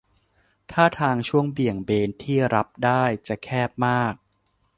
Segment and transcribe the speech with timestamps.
[0.71, 4.13] ท่าทางช่วงเบี่ยงเบนที่รับได้ จะแคบมาก